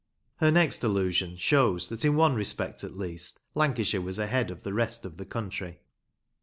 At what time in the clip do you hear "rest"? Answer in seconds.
4.73-5.05